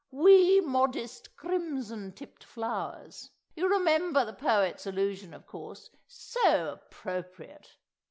[0.09, 5.91] 'Wee modest crimson tipped flowers'—you remember the poet's allusion, of course?
[6.07, 7.77] So appropriate."